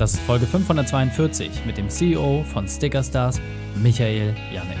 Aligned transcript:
Das 0.00 0.14
ist 0.14 0.22
Folge 0.22 0.46
542 0.46 1.66
mit 1.66 1.76
dem 1.76 1.90
CEO 1.90 2.42
von 2.44 2.66
Stickerstars, 2.66 3.38
Michael 3.82 4.34
Janek. 4.50 4.78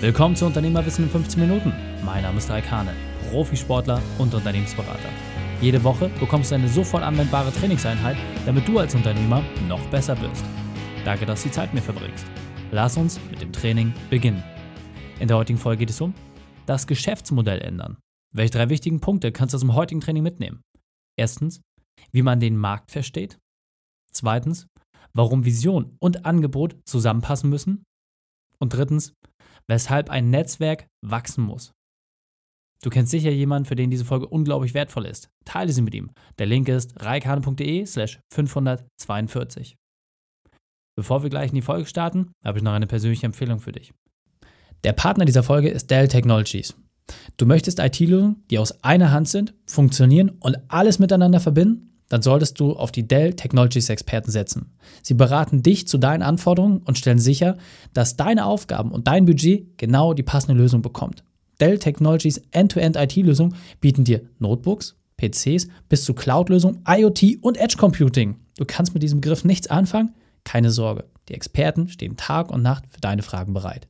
Willkommen 0.00 0.36
zu 0.36 0.46
Unternehmerwissen 0.46 1.06
in 1.06 1.10
15 1.10 1.40
Minuten. 1.40 1.72
Mein 2.04 2.22
Name 2.22 2.38
ist 2.38 2.48
Raikane, 2.48 2.94
Profisportler 3.32 4.00
und 4.18 4.32
Unternehmensberater. 4.32 5.08
Jede 5.60 5.82
Woche 5.82 6.08
bekommst 6.20 6.52
du 6.52 6.54
eine 6.54 6.68
sofort 6.68 7.02
anwendbare 7.02 7.52
Trainingseinheit, 7.52 8.16
damit 8.46 8.68
du 8.68 8.78
als 8.78 8.94
Unternehmer 8.94 9.42
noch 9.66 9.84
besser 9.86 10.16
wirst. 10.20 10.44
Danke, 11.04 11.26
dass 11.26 11.42
du 11.42 11.48
die 11.48 11.54
Zeit 11.54 11.74
mir 11.74 11.82
verbringst. 11.82 12.24
Lass 12.70 12.96
uns 12.96 13.18
mit 13.28 13.42
dem 13.42 13.50
Training 13.50 13.92
beginnen. 14.08 14.44
In 15.18 15.26
der 15.26 15.36
heutigen 15.36 15.58
Folge 15.58 15.80
geht 15.80 15.90
es 15.90 16.00
um 16.00 16.14
das 16.66 16.86
Geschäftsmodell 16.86 17.60
ändern. 17.60 17.96
Welche 18.32 18.52
drei 18.52 18.68
wichtigen 18.68 19.00
Punkte 19.00 19.32
kannst 19.32 19.52
du 19.52 19.56
aus 19.56 19.62
dem 19.62 19.74
heutigen 19.74 20.00
Training 20.00 20.22
mitnehmen? 20.22 20.62
Erstens, 21.18 21.60
wie 22.12 22.22
man 22.22 22.38
den 22.38 22.56
Markt 22.56 22.92
versteht. 22.92 23.40
Zweitens, 24.12 24.66
warum 25.14 25.44
Vision 25.44 25.96
und 25.98 26.24
Angebot 26.24 26.76
zusammenpassen 26.84 27.50
müssen. 27.50 27.84
Und 28.58 28.74
drittens, 28.74 29.14
weshalb 29.66 30.10
ein 30.10 30.30
Netzwerk 30.30 30.86
wachsen 31.04 31.44
muss. 31.44 31.72
Du 32.82 32.90
kennst 32.90 33.12
sicher 33.12 33.30
jemanden, 33.30 33.66
für 33.66 33.76
den 33.76 33.90
diese 33.90 34.04
Folge 34.04 34.26
unglaublich 34.26 34.74
wertvoll 34.74 35.06
ist. 35.06 35.30
Teile 35.44 35.72
sie 35.72 35.82
mit 35.82 35.94
ihm. 35.94 36.10
Der 36.38 36.46
Link 36.46 36.68
ist 36.68 37.00
reikane.de 37.00 37.86
slash 37.86 38.20
542. 38.32 39.76
Bevor 40.96 41.22
wir 41.22 41.30
gleich 41.30 41.50
in 41.50 41.54
die 41.54 41.62
Folge 41.62 41.86
starten, 41.86 42.32
habe 42.44 42.58
ich 42.58 42.64
noch 42.64 42.72
eine 42.72 42.88
persönliche 42.88 43.26
Empfehlung 43.26 43.60
für 43.60 43.72
dich. 43.72 43.92
Der 44.84 44.92
Partner 44.92 45.24
dieser 45.24 45.44
Folge 45.44 45.68
ist 45.68 45.90
Dell 45.90 46.08
Technologies. 46.08 46.74
Du 47.36 47.46
möchtest 47.46 47.78
IT-Lösungen, 47.78 48.44
die 48.50 48.58
aus 48.58 48.82
einer 48.82 49.12
Hand 49.12 49.28
sind, 49.28 49.54
funktionieren 49.66 50.30
und 50.40 50.58
alles 50.68 50.98
miteinander 50.98 51.40
verbinden? 51.40 51.91
Dann 52.12 52.20
solltest 52.20 52.60
du 52.60 52.74
auf 52.74 52.92
die 52.92 53.08
Dell 53.08 53.32
Technologies 53.32 53.88
Experten 53.88 54.30
setzen. 54.30 54.74
Sie 55.02 55.14
beraten 55.14 55.62
dich 55.62 55.88
zu 55.88 55.96
deinen 55.96 56.20
Anforderungen 56.20 56.82
und 56.84 56.98
stellen 56.98 57.18
sicher, 57.18 57.56
dass 57.94 58.18
deine 58.18 58.44
Aufgaben 58.44 58.92
und 58.92 59.08
dein 59.08 59.24
Budget 59.24 59.78
genau 59.78 60.12
die 60.12 60.22
passende 60.22 60.52
Lösung 60.52 60.82
bekommt. 60.82 61.24
Dell 61.58 61.78
Technologies 61.78 62.42
End-to-End 62.50 62.96
IT-Lösungen 62.96 63.54
bieten 63.80 64.04
dir 64.04 64.28
Notebooks, 64.40 64.94
PCs 65.16 65.68
bis 65.88 66.04
zu 66.04 66.12
Cloud-Lösungen, 66.12 66.84
IoT 66.86 67.38
und 67.40 67.56
Edge 67.56 67.78
Computing. 67.78 68.36
Du 68.58 68.66
kannst 68.66 68.92
mit 68.92 69.02
diesem 69.02 69.22
Begriff 69.22 69.44
nichts 69.44 69.68
anfangen? 69.68 70.14
Keine 70.44 70.70
Sorge. 70.70 71.06
Die 71.30 71.34
Experten 71.34 71.88
stehen 71.88 72.18
Tag 72.18 72.50
und 72.50 72.60
Nacht 72.60 72.84
für 72.90 73.00
deine 73.00 73.22
Fragen 73.22 73.54
bereit. 73.54 73.88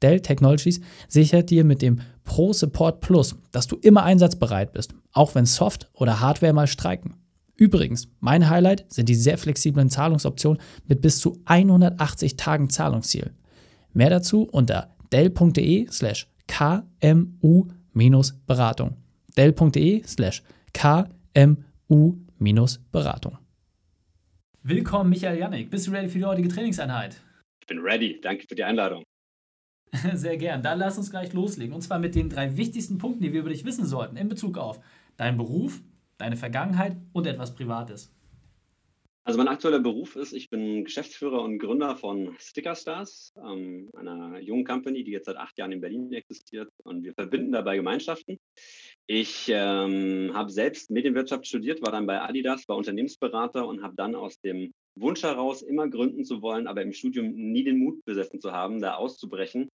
Dell 0.00 0.20
Technologies 0.20 0.80
sichert 1.08 1.50
dir 1.50 1.64
mit 1.64 1.82
dem 1.82 2.00
Pro 2.24 2.54
Support 2.54 3.02
Plus, 3.02 3.36
dass 3.52 3.66
du 3.66 3.76
immer 3.76 4.04
einsatzbereit 4.04 4.72
bist, 4.72 4.94
auch 5.12 5.34
wenn 5.34 5.44
Soft- 5.44 5.90
oder 5.92 6.20
Hardware 6.20 6.54
mal 6.54 6.66
streiken. 6.66 7.16
Übrigens, 7.60 8.08
mein 8.20 8.48
Highlight 8.48 8.90
sind 8.90 9.10
die 9.10 9.14
sehr 9.14 9.36
flexiblen 9.36 9.90
Zahlungsoptionen 9.90 10.62
mit 10.88 11.02
bis 11.02 11.18
zu 11.18 11.42
180 11.44 12.38
Tagen 12.38 12.70
Zahlungsziel. 12.70 13.34
Mehr 13.92 14.08
dazu 14.08 14.48
unter 14.50 14.96
dell.de 15.12 15.86
slash 15.90 16.26
kmu-beratung. 16.48 18.96
dell.de 19.36 20.02
slash 20.06 20.42
kmu-beratung. 20.72 23.36
Willkommen, 24.62 25.10
Michael 25.10 25.38
Janik. 25.38 25.70
Bist 25.70 25.86
du 25.86 25.90
ready 25.90 26.08
für 26.08 26.16
die 26.16 26.24
heutige 26.24 26.48
Trainingseinheit? 26.48 27.20
Ich 27.60 27.66
bin 27.66 27.80
ready. 27.80 28.18
Danke 28.22 28.46
für 28.48 28.54
die 28.54 28.64
Einladung. 28.64 29.04
Sehr 30.14 30.38
gern. 30.38 30.62
Dann 30.62 30.78
lass 30.78 30.96
uns 30.96 31.10
gleich 31.10 31.34
loslegen. 31.34 31.74
Und 31.74 31.82
zwar 31.82 31.98
mit 31.98 32.14
den 32.14 32.30
drei 32.30 32.56
wichtigsten 32.56 32.96
Punkten, 32.96 33.22
die 33.22 33.34
wir 33.34 33.40
über 33.40 33.50
dich 33.50 33.66
wissen 33.66 33.84
sollten 33.84 34.16
in 34.16 34.30
Bezug 34.30 34.56
auf 34.56 34.80
deinen 35.18 35.36
Beruf, 35.36 35.82
deine 36.20 36.36
Vergangenheit 36.36 36.96
und 37.12 37.26
etwas 37.26 37.54
Privates. 37.54 38.14
Also 39.22 39.38
mein 39.38 39.48
aktueller 39.48 39.80
Beruf 39.80 40.16
ist, 40.16 40.32
ich 40.32 40.48
bin 40.48 40.84
Geschäftsführer 40.84 41.42
und 41.42 41.58
Gründer 41.58 41.94
von 41.94 42.34
Stickerstars, 42.38 43.34
ähm, 43.36 43.90
einer 43.94 44.40
jungen 44.40 44.64
Company, 44.64 45.04
die 45.04 45.10
jetzt 45.10 45.26
seit 45.26 45.36
acht 45.36 45.58
Jahren 45.58 45.72
in 45.72 45.80
Berlin 45.80 46.10
existiert 46.12 46.70
und 46.84 47.04
wir 47.04 47.12
verbinden 47.12 47.52
dabei 47.52 47.76
Gemeinschaften. 47.76 48.38
Ich 49.06 49.48
ähm, 49.48 50.30
habe 50.32 50.50
selbst 50.50 50.90
Medienwirtschaft 50.90 51.46
studiert, 51.46 51.82
war 51.82 51.92
dann 51.92 52.06
bei 52.06 52.20
Adidas, 52.20 52.66
war 52.66 52.76
Unternehmensberater 52.76 53.66
und 53.66 53.82
habe 53.82 53.94
dann 53.94 54.14
aus 54.14 54.40
dem 54.40 54.72
Wunsch 54.96 55.22
heraus, 55.22 55.62
immer 55.62 55.88
gründen 55.88 56.24
zu 56.24 56.40
wollen, 56.40 56.66
aber 56.66 56.82
im 56.82 56.92
Studium 56.92 57.30
nie 57.30 57.62
den 57.62 57.78
Mut 57.78 58.04
besessen 58.06 58.40
zu 58.40 58.52
haben, 58.52 58.80
da 58.80 58.94
auszubrechen. 58.94 59.68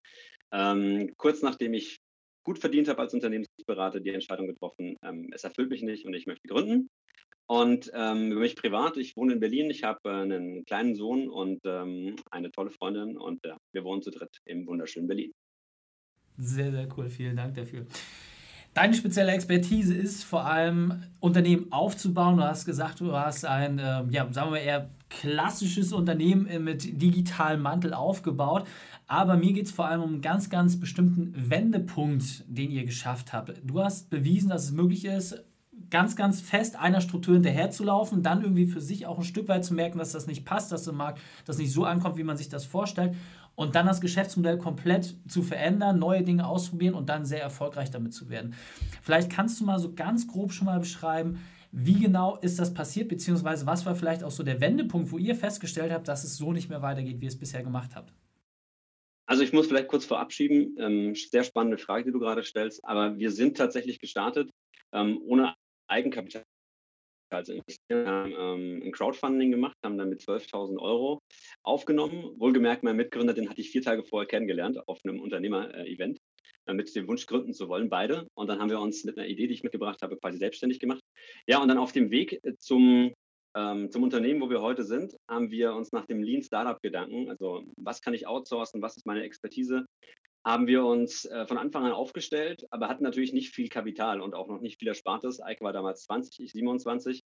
Ähm, 0.51 1.13
kurz 1.17 1.41
nachdem 1.43 1.73
ich 1.73 1.99
gut 2.45 2.59
verdient 2.59 2.87
habe 2.87 3.01
als 3.01 3.13
Unternehmensberater, 3.13 3.99
die 3.99 4.11
Entscheidung 4.11 4.47
getroffen, 4.47 4.95
ähm, 5.03 5.29
es 5.33 5.43
erfüllt 5.43 5.69
mich 5.69 5.81
nicht 5.81 6.05
und 6.05 6.13
ich 6.13 6.27
möchte 6.27 6.47
gründen. 6.47 6.89
Und 7.47 7.91
ähm, 7.93 8.31
über 8.31 8.41
mich 8.41 8.55
privat, 8.55 8.97
ich 8.97 9.15
wohne 9.17 9.33
in 9.33 9.39
Berlin, 9.39 9.69
ich 9.69 9.83
habe 9.83 9.99
äh, 10.05 10.09
einen 10.09 10.65
kleinen 10.65 10.95
Sohn 10.95 11.29
und 11.29 11.59
ähm, 11.65 12.15
eine 12.31 12.51
tolle 12.51 12.71
Freundin 12.71 13.17
und 13.17 13.43
äh, 13.45 13.55
wir 13.73 13.83
wohnen 13.83 14.01
zu 14.01 14.09
dritt 14.09 14.39
im 14.45 14.65
wunderschönen 14.65 15.07
Berlin. 15.07 15.31
Sehr, 16.37 16.71
sehr 16.71 16.87
cool, 16.97 17.09
vielen 17.09 17.35
Dank 17.35 17.55
dafür. 17.55 17.85
Deine 18.75 18.93
spezielle 18.93 19.31
Expertise 19.31 19.95
ist 19.95 20.25
vor 20.25 20.45
allem, 20.45 21.01
Unternehmen 21.21 21.71
aufzubauen. 21.71 22.35
Du 22.35 22.43
hast 22.43 22.65
gesagt, 22.65 22.99
du 22.99 23.13
hast 23.13 23.45
ein, 23.45 23.79
äh, 23.79 24.03
ja, 24.09 24.27
sagen 24.33 24.51
wir 24.51 24.59
eher 24.59 24.89
klassisches 25.09 25.93
Unternehmen 25.93 26.61
mit 26.61 27.01
digitalem 27.01 27.61
Mantel 27.61 27.93
aufgebaut. 27.93 28.67
Aber 29.07 29.37
mir 29.37 29.53
geht 29.53 29.67
es 29.67 29.71
vor 29.71 29.87
allem 29.87 30.03
um 30.03 30.09
einen 30.15 30.21
ganz, 30.21 30.49
ganz 30.49 30.77
bestimmten 30.77 31.33
Wendepunkt, 31.49 32.43
den 32.49 32.69
ihr 32.69 32.83
geschafft 32.83 33.31
habt. 33.31 33.53
Du 33.63 33.81
hast 33.81 34.09
bewiesen, 34.09 34.49
dass 34.49 34.65
es 34.65 34.71
möglich 34.73 35.05
ist, 35.05 35.41
ganz, 35.89 36.17
ganz 36.17 36.41
fest 36.41 36.77
einer 36.77 36.99
Struktur 36.99 37.35
hinterherzulaufen, 37.35 38.23
dann 38.23 38.41
irgendwie 38.41 38.65
für 38.65 38.81
sich 38.81 39.05
auch 39.05 39.19
ein 39.19 39.23
Stück 39.23 39.47
weit 39.47 39.63
zu 39.63 39.73
merken, 39.73 39.99
dass 39.99 40.11
das 40.11 40.27
nicht 40.27 40.43
passt, 40.43 40.73
dass 40.73 40.85
im 40.87 40.97
Markt 40.97 41.21
das 41.45 41.57
nicht 41.57 41.71
so 41.71 41.85
ankommt, 41.85 42.17
wie 42.17 42.23
man 42.23 42.35
sich 42.35 42.49
das 42.49 42.65
vorstellt. 42.65 43.15
Und 43.55 43.75
dann 43.75 43.85
das 43.85 44.01
Geschäftsmodell 44.01 44.57
komplett 44.57 45.15
zu 45.27 45.41
verändern, 45.41 45.97
neue 45.97 46.23
Dinge 46.23 46.47
ausprobieren 46.47 46.93
und 46.93 47.07
dann 47.09 47.25
sehr 47.25 47.41
erfolgreich 47.41 47.89
damit 47.89 48.13
zu 48.13 48.29
werden. 48.29 48.53
Vielleicht 49.01 49.31
kannst 49.31 49.59
du 49.59 49.65
mal 49.65 49.79
so 49.79 49.93
ganz 49.93 50.27
grob 50.27 50.51
schon 50.51 50.65
mal 50.65 50.79
beschreiben, 50.79 51.39
wie 51.71 51.99
genau 51.99 52.37
ist 52.37 52.59
das 52.59 52.73
passiert, 52.73 53.09
beziehungsweise 53.09 53.65
was 53.65 53.85
war 53.85 53.95
vielleicht 53.95 54.23
auch 54.23 54.31
so 54.31 54.43
der 54.43 54.61
Wendepunkt, 54.61 55.11
wo 55.11 55.17
ihr 55.17 55.35
festgestellt 55.35 55.91
habt, 55.91 56.07
dass 56.07 56.23
es 56.23 56.37
so 56.37 56.53
nicht 56.53 56.69
mehr 56.69 56.81
weitergeht, 56.81 57.19
wie 57.19 57.25
ihr 57.25 57.29
es 57.29 57.39
bisher 57.39 57.63
gemacht 57.63 57.91
habt? 57.95 58.13
Also 59.27 59.43
ich 59.43 59.51
muss 59.53 59.67
vielleicht 59.67 59.87
kurz 59.87 60.05
vorab 60.05 60.31
schieben, 60.31 60.75
ähm, 60.79 61.15
sehr 61.15 61.43
spannende 61.43 61.77
Frage, 61.77 62.05
die 62.05 62.11
du 62.11 62.19
gerade 62.19 62.43
stellst, 62.43 62.85
aber 62.85 63.17
wir 63.17 63.31
sind 63.31 63.57
tatsächlich 63.57 63.99
gestartet 63.99 64.51
ähm, 64.93 65.19
ohne 65.25 65.55
Eigenkapital 65.87 66.43
investieren. 67.31 68.05
Wir 68.05 68.07
haben 68.07 68.31
ähm, 68.37 68.81
ein 68.83 68.91
Crowdfunding 68.91 69.51
gemacht, 69.51 69.75
haben 69.83 69.97
dann 69.97 70.09
mit 70.09 70.21
12.000 70.21 70.79
Euro 70.79 71.19
aufgenommen. 71.63 72.39
Wohlgemerkt, 72.39 72.83
mein 72.83 72.95
Mitgründer, 72.95 73.33
den 73.33 73.49
hatte 73.49 73.61
ich 73.61 73.71
vier 73.71 73.81
Tage 73.81 74.03
vorher 74.03 74.27
kennengelernt 74.27 74.87
auf 74.87 74.99
einem 75.03 75.19
Unternehmer-Event, 75.19 76.19
äh, 76.67 76.73
mit 76.73 76.95
dem 76.95 77.07
Wunsch 77.07 77.25
gründen 77.25 77.53
zu 77.53 77.67
wollen, 77.67 77.89
beide. 77.89 78.27
Und 78.35 78.47
dann 78.47 78.59
haben 78.59 78.69
wir 78.69 78.79
uns 78.79 79.03
mit 79.03 79.17
einer 79.17 79.27
Idee, 79.27 79.47
die 79.47 79.53
ich 79.53 79.63
mitgebracht 79.63 80.01
habe, 80.01 80.17
quasi 80.17 80.37
selbstständig 80.37 80.79
gemacht. 80.79 81.01
Ja, 81.47 81.61
und 81.61 81.67
dann 81.67 81.77
auf 81.77 81.91
dem 81.91 82.11
Weg 82.11 82.39
zum 82.59 83.13
ähm, 83.57 83.89
zum 83.89 84.03
Unternehmen, 84.03 84.41
wo 84.41 84.49
wir 84.49 84.61
heute 84.61 84.83
sind, 84.83 85.15
haben 85.29 85.49
wir 85.49 85.73
uns 85.73 85.93
nach 85.93 86.05
dem 86.05 86.21
Lean 86.21 86.43
Startup 86.43 86.81
Gedanken, 86.81 87.29
also 87.29 87.63
was 87.77 88.01
kann 88.01 88.13
ich 88.13 88.27
outsourcen, 88.27 88.81
was 88.81 88.97
ist 88.97 89.05
meine 89.05 89.23
Expertise, 89.23 89.85
haben 90.45 90.67
wir 90.67 90.85
uns 90.85 91.25
äh, 91.25 91.47
von 91.47 91.57
Anfang 91.57 91.85
an 91.85 91.91
aufgestellt, 91.91 92.67
aber 92.69 92.87
hatten 92.87 93.03
natürlich 93.03 93.33
nicht 93.33 93.53
viel 93.53 93.67
Kapital 93.67 94.21
und 94.21 94.35
auch 94.35 94.47
noch 94.47 94.61
nicht 94.61 94.77
viel 94.77 94.87
Erspartes. 94.87 95.41
Eike 95.41 95.63
war 95.63 95.73
damals 95.73 96.03
20, 96.03 96.39
ich 96.45 96.51
27 96.51 97.23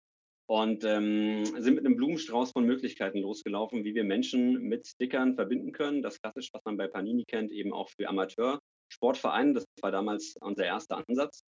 und 0.46 0.84
ähm, 0.84 1.44
sind 1.44 1.76
mit 1.76 1.86
einem 1.86 1.96
Blumenstrauß 1.96 2.50
von 2.50 2.66
Möglichkeiten 2.66 3.20
losgelaufen, 3.20 3.84
wie 3.84 3.94
wir 3.94 4.02
Menschen 4.02 4.62
mit 4.62 4.88
Stickern 4.88 5.36
verbinden 5.36 5.70
können. 5.70 6.02
Das 6.02 6.20
klassisch, 6.20 6.50
was 6.52 6.64
man 6.64 6.76
bei 6.76 6.88
Panini 6.88 7.24
kennt, 7.24 7.52
eben 7.52 7.72
auch 7.72 7.88
für 7.88 8.08
Amateur-Sportvereine. 8.08 9.54
Das 9.54 9.64
war 9.80 9.92
damals 9.92 10.34
unser 10.40 10.66
erster 10.66 11.02
Ansatz 11.08 11.44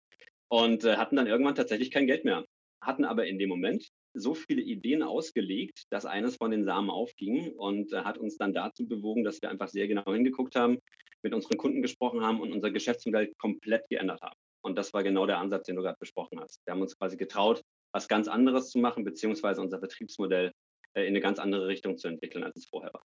und 0.48 0.84
äh, 0.84 0.96
hatten 0.96 1.16
dann 1.16 1.26
irgendwann 1.26 1.56
tatsächlich 1.56 1.90
kein 1.90 2.06
Geld 2.06 2.24
mehr. 2.24 2.44
Hatten 2.80 3.04
aber 3.04 3.26
in 3.26 3.40
dem 3.40 3.48
Moment 3.48 3.88
so 4.14 4.34
viele 4.34 4.62
Ideen 4.62 5.02
ausgelegt, 5.02 5.84
dass 5.90 6.06
eines 6.06 6.36
von 6.36 6.52
den 6.52 6.64
Samen 6.64 6.90
aufging 6.90 7.52
und 7.56 7.92
äh, 7.92 8.02
hat 8.02 8.18
uns 8.18 8.36
dann 8.36 8.54
dazu 8.54 8.86
bewogen, 8.86 9.24
dass 9.24 9.42
wir 9.42 9.50
einfach 9.50 9.68
sehr 9.68 9.88
genau 9.88 10.04
hingeguckt 10.10 10.54
haben, 10.54 10.78
mit 11.22 11.34
unseren 11.34 11.56
Kunden 11.56 11.82
gesprochen 11.82 12.22
haben 12.22 12.40
und 12.40 12.52
unser 12.52 12.70
Geschäftsmodell 12.70 13.32
komplett 13.38 13.88
geändert 13.88 14.22
haben. 14.22 14.36
Und 14.62 14.76
das 14.76 14.92
war 14.92 15.02
genau 15.02 15.26
der 15.26 15.38
Ansatz, 15.38 15.66
den 15.66 15.76
du 15.76 15.82
gerade 15.82 15.98
besprochen 15.98 16.40
hast. 16.40 16.60
Wir 16.66 16.72
haben 16.72 16.82
uns 16.82 16.98
quasi 16.98 17.16
getraut, 17.16 17.62
was 17.92 18.08
ganz 18.08 18.28
anderes 18.28 18.70
zu 18.70 18.78
machen, 18.78 19.04
beziehungsweise 19.04 19.60
unser 19.60 19.78
Betriebsmodell 19.78 20.52
äh, 20.94 21.02
in 21.02 21.08
eine 21.08 21.20
ganz 21.20 21.38
andere 21.38 21.68
Richtung 21.68 21.96
zu 21.98 22.08
entwickeln, 22.08 22.42
als 22.42 22.56
es 22.56 22.66
vorher 22.66 22.92
war. 22.92 23.04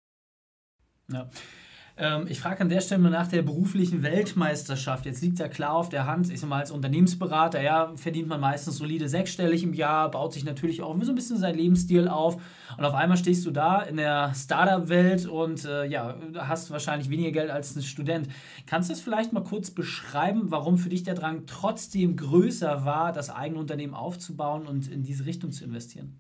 Ja. 1.10 1.30
Ähm, 2.00 2.26
ich 2.28 2.38
frage 2.38 2.60
an 2.60 2.68
der 2.68 2.80
Stelle 2.80 3.00
mal 3.00 3.10
nach 3.10 3.26
der 3.26 3.42
beruflichen 3.42 4.04
Weltmeisterschaft. 4.04 5.04
Jetzt 5.04 5.20
liegt 5.20 5.40
ja 5.40 5.48
klar 5.48 5.74
auf 5.74 5.88
der 5.88 6.06
Hand, 6.06 6.30
ich 6.30 6.38
sag 6.38 6.48
mal, 6.48 6.60
als 6.60 6.70
Unternehmensberater, 6.70 7.60
ja, 7.60 7.92
verdient 7.96 8.28
man 8.28 8.40
meistens 8.40 8.76
solide 8.76 9.08
sechsstellig 9.08 9.64
im 9.64 9.74
Jahr, 9.74 10.08
baut 10.10 10.32
sich 10.32 10.44
natürlich 10.44 10.80
auch 10.80 10.96
so 11.02 11.10
ein 11.10 11.16
bisschen 11.16 11.38
sein 11.38 11.56
Lebensstil 11.56 12.06
auf. 12.06 12.40
Und 12.76 12.84
auf 12.84 12.94
einmal 12.94 13.16
stehst 13.16 13.44
du 13.44 13.50
da 13.50 13.82
in 13.82 13.96
der 13.96 14.32
Startup-Welt 14.32 15.26
und 15.26 15.64
äh, 15.64 15.86
ja, 15.86 16.16
hast 16.36 16.70
wahrscheinlich 16.70 17.10
weniger 17.10 17.32
Geld 17.32 17.50
als 17.50 17.74
ein 17.74 17.82
Student. 17.82 18.28
Kannst 18.66 18.88
du 18.88 18.92
das 18.92 19.02
vielleicht 19.02 19.32
mal 19.32 19.42
kurz 19.42 19.72
beschreiben, 19.72 20.52
warum 20.52 20.78
für 20.78 20.90
dich 20.90 21.02
der 21.02 21.14
Drang 21.14 21.46
trotzdem 21.46 22.16
größer 22.16 22.84
war, 22.84 23.12
das 23.12 23.28
eigene 23.28 23.58
Unternehmen 23.58 23.94
aufzubauen 23.94 24.68
und 24.68 24.88
in 24.88 25.02
diese 25.02 25.26
Richtung 25.26 25.50
zu 25.50 25.64
investieren? 25.64 26.16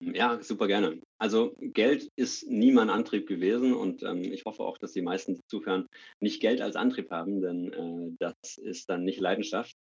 Ja, 0.00 0.38
super 0.42 0.66
gerne. 0.66 0.98
Also 1.18 1.54
Geld 1.60 2.10
ist 2.16 2.48
nie 2.48 2.72
mein 2.72 2.90
Antrieb 2.90 3.26
gewesen 3.26 3.72
und 3.72 4.02
ähm, 4.02 4.22
ich 4.22 4.44
hoffe 4.44 4.62
auch, 4.62 4.78
dass 4.78 4.92
die 4.92 5.02
meisten, 5.02 5.40
zuhören, 5.48 5.86
nicht 6.20 6.40
Geld 6.40 6.60
als 6.60 6.76
Antrieb 6.76 7.10
haben, 7.10 7.40
denn 7.40 7.72
äh, 7.72 8.16
das 8.18 8.58
ist 8.58 8.90
dann 8.90 9.04
nicht 9.04 9.20
Leidenschaft. 9.20 9.76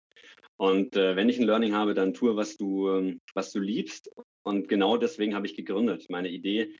Und 0.56 0.96
äh, 0.96 1.16
wenn 1.16 1.28
ich 1.28 1.38
ein 1.38 1.46
Learning 1.46 1.74
habe, 1.74 1.94
dann 1.94 2.12
tue, 2.12 2.36
was 2.36 2.56
du, 2.56 2.90
ähm, 2.90 3.20
was 3.34 3.52
du 3.52 3.60
liebst. 3.60 4.10
Und 4.42 4.68
genau 4.68 4.96
deswegen 4.96 5.34
habe 5.34 5.46
ich 5.46 5.56
gegründet. 5.56 6.06
Meine 6.10 6.28
Idee 6.28 6.74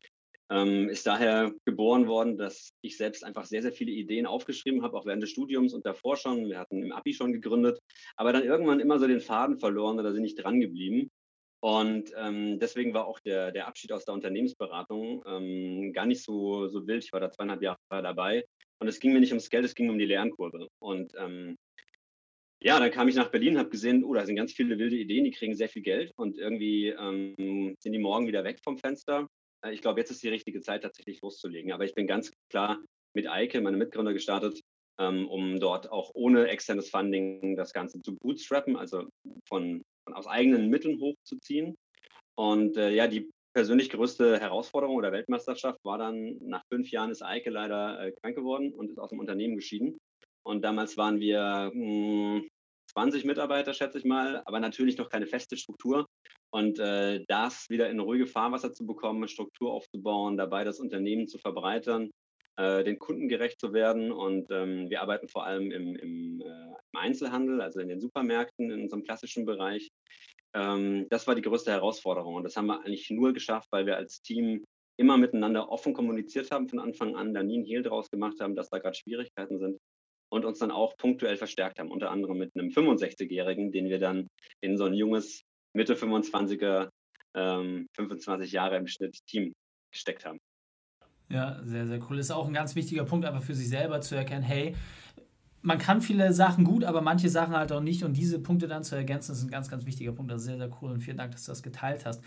ähm, 0.51 0.89
ist 0.89 1.07
daher 1.07 1.55
geboren 1.65 2.07
worden, 2.09 2.37
dass 2.37 2.73
ich 2.83 2.97
selbst 2.97 3.25
einfach 3.25 3.45
sehr, 3.47 3.63
sehr 3.63 3.73
viele 3.73 3.93
Ideen 3.93 4.27
aufgeschrieben 4.27 4.83
habe, 4.83 4.97
auch 4.99 5.07
während 5.07 5.23
des 5.23 5.31
Studiums 5.31 5.73
und 5.73 5.87
davor 5.87 6.17
schon. 6.17 6.49
Wir 6.49 6.59
hatten 6.59 6.83
im 6.83 6.93
Abi 6.93 7.15
schon 7.15 7.33
gegründet, 7.33 7.79
aber 8.17 8.33
dann 8.33 8.45
irgendwann 8.45 8.81
immer 8.81 8.99
so 8.99 9.07
den 9.07 9.21
Faden 9.21 9.59
verloren 9.59 9.99
oder 9.99 10.13
sind 10.13 10.23
nicht 10.23 10.43
dran 10.43 10.61
geblieben. 10.61 11.11
Und 11.63 12.13
ähm, 12.17 12.59
deswegen 12.59 12.95
war 12.95 13.07
auch 13.07 13.21
der, 13.21 13.53
der 13.53 13.69
Abschied 13.69 13.93
aus 13.93 14.07
der 14.07 14.15
Unternehmensberatung 14.15 15.23
ähm, 15.27 15.93
gar 15.93 16.07
nicht 16.07 16.23
so, 16.23 16.69
so 16.69 16.87
wild. 16.87 17.05
Ich 17.05 17.13
war 17.13 17.21
da 17.21 17.31
zweieinhalb 17.31 17.63
Jahre 17.63 17.79
dabei 17.91 18.45
und 18.79 18.89
es 18.89 18.99
ging 18.99 19.13
mir 19.13 19.21
nicht 19.21 19.33
ums 19.33 19.51
Geld, 19.51 19.67
es 19.67 19.75
ging 19.75 19.91
um 19.91 19.99
die 19.99 20.07
Lernkurve. 20.07 20.69
Und 20.79 21.13
ähm, 21.19 21.57
ja, 22.63 22.79
dann 22.79 22.91
kam 22.91 23.09
ich 23.09 23.15
nach 23.15 23.31
Berlin, 23.31 23.59
habe 23.59 23.69
gesehen, 23.69 24.05
oh, 24.05 24.15
da 24.15 24.25
sind 24.25 24.37
ganz 24.37 24.53
viele 24.53 24.79
wilde 24.79 24.97
Ideen, 24.97 25.25
die 25.25 25.31
kriegen 25.33 25.55
sehr 25.55 25.69
viel 25.69 25.83
Geld 25.83 26.13
und 26.17 26.39
irgendwie 26.39 26.89
ähm, 26.89 27.75
sind 27.79 27.93
die 27.93 27.99
morgen 27.99 28.27
wieder 28.27 28.45
weg 28.45 28.61
vom 28.63 28.79
Fenster. 28.79 29.29
Äh, 29.63 29.73
ich 29.73 29.83
glaube, 29.83 30.01
jetzt 30.01 30.11
ist 30.11 30.23
die 30.23 30.29
richtige 30.29 30.63
Zeit, 30.63 30.83
tatsächlich 30.83 31.21
loszulegen. 31.21 31.73
Aber 31.73 31.85
ich 31.85 31.95
bin 31.95 32.07
ganz 32.07 32.33
klar 32.51 32.83
mit 33.15 33.29
Eike, 33.29 33.61
meinem 33.61 33.79
Mitgründer, 33.79 34.15
gestartet, 34.15 34.61
ähm, 34.99 35.29
um 35.29 35.61
dort 35.61 35.91
auch 35.91 36.11
ohne 36.15 36.49
externes 36.49 36.89
Funding 36.89 37.57
das 37.57 37.75
Ganze 37.75 38.01
zu 38.01 38.17
bootstrappen, 38.17 38.77
also 38.77 39.09
von 39.47 39.83
von 39.83 39.83
aus 40.13 40.27
eigenen 40.27 40.69
Mitteln 40.69 41.01
hochzuziehen. 41.01 41.77
Und 42.37 42.77
äh, 42.77 42.91
ja, 42.91 43.07
die 43.07 43.31
persönlich 43.53 43.91
größte 43.91 44.39
Herausforderung 44.41 44.97
oder 44.97 45.13
Weltmeisterschaft 45.13 45.85
war 45.85 45.99
dann, 45.99 46.39
nach 46.41 46.65
fünf 46.69 46.91
Jahren 46.91 47.11
ist 47.11 47.23
Eike 47.23 47.51
leider 47.51 48.01
äh, 48.01 48.13
krank 48.13 48.37
geworden 48.37 48.73
und 48.73 48.91
ist 48.91 48.99
aus 48.99 49.11
dem 49.11 49.19
Unternehmen 49.19 49.57
geschieden. 49.57 49.99
Und 50.43 50.63
damals 50.63 50.97
waren 50.97 51.21
wir 51.21 51.71
mh, 51.75 52.41
hm, 52.41 52.49
20 52.93 53.25
Mitarbeiter, 53.25 53.75
schätze 53.75 53.99
ich 53.99 54.05
mal, 54.05 54.43
aber 54.45 54.61
natürlich 54.61 54.97
noch 54.99 55.09
keine 55.09 55.27
feste 55.27 55.57
Struktur. 55.57 56.07
Und 56.53 56.79
äh, 56.81 57.25
das 57.29 57.69
wieder 57.71 57.89
in 57.91 58.01
ruhige 58.01 58.27
Fahrwasser 58.27 58.73
zu 58.73 58.85
bekommen, 58.85 59.29
Struktur 59.29 59.73
aufzubauen, 59.73 60.37
dabei 60.37 60.65
das 60.65 60.81
Unternehmen 60.81 61.29
zu 61.29 61.39
verbreitern, 61.39 62.11
äh, 62.61 62.85
den 62.85 62.99
Kunden 62.99 63.29
gerecht 63.29 63.59
zu 63.59 63.73
werden. 63.73 64.13
Und 64.13 64.51
ähm, 64.51 64.91
wir 64.91 65.01
arbeiten 65.01 65.29
vor 65.29 65.47
allem 65.47 65.71
im, 65.71 65.97
im, 65.97 66.41
äh, 66.43 66.45
im, 66.45 66.99
Einzelhandel, 66.99 67.63
also 67.63 67.81
in 67.81 67.89
den 67.89 68.01
Supermärkten, 68.01 68.71
in 68.71 68.83
unserem 68.83 69.03
klassischen 69.03 69.47
Bereich. 69.47 69.91
Ähm, 70.55 71.07
das 71.09 71.27
war 71.27 71.35
die 71.35 71.43
größte 71.43 71.71
Herausforderung. 71.71 72.35
Und 72.35 72.45
das 72.45 72.57
haben 72.57 72.67
wir 72.67 72.85
eigentlich 72.85 73.09
nur 73.09 73.33
geschafft, 73.33 73.69
weil 73.71 73.87
wir 73.87 73.97
als 73.97 74.21
Team 74.21 74.65
immer 74.99 75.17
miteinander 75.17 75.71
offen 75.71 75.95
kommuniziert 75.95 76.51
haben 76.51 76.69
von 76.69 76.81
Anfang 76.81 77.17
an, 77.17 77.33
da 77.33 77.43
nie 77.43 77.59
ein 77.59 77.65
Hehl 77.65 77.83
draus 77.83 78.11
gemacht 78.11 78.39
haben, 78.41 78.55
dass 78.55 78.69
da 78.69 78.79
gerade 78.79 78.97
Schwierigkeiten 78.97 79.59
sind 79.59 79.79
und 80.31 80.45
uns 80.45 80.59
dann 80.59 80.71
auch 80.71 80.95
punktuell 80.99 81.39
verstärkt 81.39 81.79
haben, 81.79 81.91
unter 81.91 82.11
anderem 82.11 82.37
mit 82.37 82.55
einem 82.55 82.69
65-Jährigen, 82.69 83.73
den 83.73 83.89
wir 83.89 83.99
dann 83.99 84.29
in 84.61 84.77
so 84.77 84.85
ein 84.85 84.93
junges 84.93 85.43
Mitte 85.73 85.95
25er, 85.95 86.91
ähm, 87.35 87.87
25 87.97 88.53
Jahre 88.53 88.77
im 88.77 88.87
Schnitt 88.87 89.17
Team 89.27 89.55
gesteckt 89.91 90.27
haben. 90.27 90.39
Ja, 91.31 91.61
sehr, 91.65 91.87
sehr 91.87 92.01
cool. 92.09 92.19
Ist 92.19 92.33
auch 92.33 92.47
ein 92.47 92.53
ganz 92.53 92.75
wichtiger 92.75 93.05
Punkt, 93.05 93.25
einfach 93.25 93.43
für 93.43 93.55
sich 93.55 93.69
selber 93.69 94.01
zu 94.01 94.17
erkennen, 94.17 94.43
hey, 94.43 94.75
man 95.63 95.79
kann 95.79 96.01
viele 96.01 96.33
Sachen 96.33 96.65
gut, 96.65 96.85
aber 96.85 97.03
manche 97.03 97.29
Sachen 97.29 97.55
halt 97.55 97.71
auch 97.71 97.81
nicht. 97.81 98.03
Und 98.03 98.17
diese 98.17 98.39
Punkte 98.39 98.67
dann 98.67 98.83
zu 98.83 98.97
ergänzen, 98.97 99.33
ist 99.33 99.43
ein 99.43 99.51
ganz, 99.51 99.69
ganz 99.69 99.87
wichtiger 99.87 100.13
Punkt. 100.13 100.33
Das 100.33 100.41
ist 100.41 100.47
sehr, 100.47 100.57
sehr 100.57 100.71
cool 100.81 100.91
und 100.91 101.01
vielen 101.01 101.17
Dank, 101.17 101.33
dass 101.33 101.45
du 101.45 101.53
das 101.53 101.63
geteilt 101.63 102.05
hast. 102.05 102.23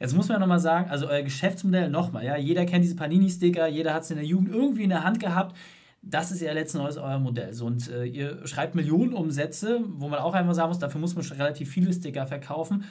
Jetzt 0.00 0.14
muss 0.14 0.28
man 0.28 0.40
nochmal 0.40 0.60
sagen, 0.60 0.88
also 0.90 1.08
euer 1.08 1.22
Geschäftsmodell 1.22 1.90
nochmal, 1.90 2.24
ja, 2.24 2.36
jeder 2.36 2.64
kennt 2.64 2.84
diese 2.84 2.96
Panini-Sticker, 2.96 3.66
jeder 3.66 3.92
hat 3.92 4.04
es 4.04 4.10
in 4.10 4.16
der 4.16 4.24
Jugend 4.24 4.48
irgendwie 4.48 4.84
in 4.84 4.90
der 4.90 5.04
Hand 5.04 5.20
gehabt. 5.20 5.56
Das 6.02 6.32
ist 6.32 6.40
ja 6.40 6.52
letzten 6.52 6.78
Endes 6.78 6.96
euer 6.96 7.18
Modell. 7.18 7.52
So, 7.52 7.66
und 7.66 7.88
äh, 7.90 8.04
ihr 8.04 8.44
schreibt 8.46 8.74
Millionenumsätze, 8.74 9.80
wo 9.86 10.08
man 10.08 10.20
auch 10.20 10.34
einfach 10.34 10.54
sagen 10.54 10.68
muss, 10.68 10.78
dafür 10.78 11.00
muss 11.00 11.14
man 11.14 11.24
schon 11.24 11.36
relativ 11.36 11.70
viele 11.70 11.92
Sticker 11.92 12.26
verkaufen. 12.26 12.84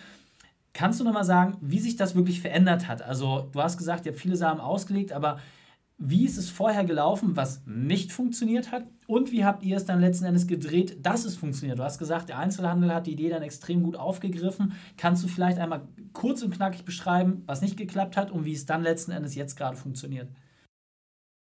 Kannst 0.73 0.99
du 0.99 1.03
nochmal 1.03 1.25
sagen, 1.25 1.57
wie 1.61 1.79
sich 1.79 1.95
das 1.95 2.15
wirklich 2.15 2.41
verändert 2.41 2.87
hat? 2.87 3.01
Also, 3.01 3.49
du 3.51 3.61
hast 3.61 3.77
gesagt, 3.77 4.05
ihr 4.05 4.13
habt 4.13 4.21
viele 4.21 4.35
Samen 4.35 4.61
ausgelegt, 4.61 5.11
aber 5.11 5.39
wie 6.03 6.25
ist 6.25 6.37
es 6.37 6.49
vorher 6.49 6.83
gelaufen, 6.83 7.35
was 7.35 7.61
nicht 7.67 8.11
funktioniert 8.11 8.71
hat? 8.71 8.87
Und 9.05 9.31
wie 9.31 9.45
habt 9.45 9.63
ihr 9.63 9.77
es 9.77 9.85
dann 9.85 10.01
letzten 10.01 10.25
Endes 10.25 10.47
gedreht, 10.47 11.05
dass 11.05 11.25
es 11.25 11.35
funktioniert? 11.35 11.77
Du 11.77 11.83
hast 11.83 11.99
gesagt, 11.99 12.29
der 12.29 12.39
Einzelhandel 12.39 12.91
hat 12.91 13.05
die 13.05 13.11
Idee 13.11 13.29
dann 13.29 13.43
extrem 13.43 13.83
gut 13.83 13.95
aufgegriffen. 13.95 14.73
Kannst 14.97 15.23
du 15.23 15.27
vielleicht 15.27 15.59
einmal 15.59 15.87
kurz 16.13 16.41
und 16.41 16.55
knackig 16.55 16.85
beschreiben, 16.85 17.43
was 17.45 17.61
nicht 17.61 17.77
geklappt 17.77 18.17
hat 18.17 18.31
und 18.31 18.45
wie 18.45 18.53
es 18.53 18.65
dann 18.65 18.81
letzten 18.81 19.11
Endes 19.11 19.35
jetzt 19.35 19.55
gerade 19.55 19.77
funktioniert? 19.77 20.27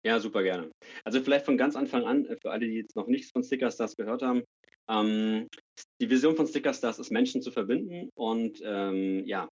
Ja, 0.04 0.18
super 0.18 0.42
gerne. 0.42 0.70
Also 1.04 1.20
vielleicht 1.20 1.44
von 1.44 1.56
ganz 1.56 1.76
Anfang 1.76 2.04
an, 2.04 2.24
äh, 2.24 2.36
für 2.36 2.50
alle, 2.50 2.66
die 2.66 2.74
jetzt 2.74 2.96
noch 2.96 3.06
nichts 3.06 3.30
von 3.30 3.44
Stickerstars 3.44 3.96
gehört 3.96 4.22
haben, 4.22 4.42
ähm, 4.90 5.48
die 6.00 6.10
Vision 6.10 6.36
von 6.36 6.46
Stickerstars 6.46 6.98
ist, 6.98 7.10
Menschen 7.10 7.42
zu 7.42 7.52
verbinden 7.52 8.10
und 8.14 8.60
ähm, 8.64 9.26
ja, 9.26 9.48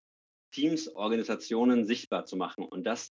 Teams, 0.53 0.89
Organisationen 0.89 1.85
sichtbar 1.85 2.25
zu 2.27 2.37
machen 2.37 2.65
und 2.65 2.85
das 2.85 3.11